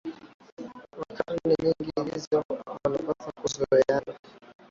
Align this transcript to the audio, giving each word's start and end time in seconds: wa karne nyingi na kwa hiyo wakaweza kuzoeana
wa 1.01 1.07
karne 1.17 1.53
nyingi 1.63 1.91
na 1.95 2.03
kwa 2.03 2.13
hiyo 2.15 2.43
wakaweza 2.65 3.13
kuzoeana 3.41 4.13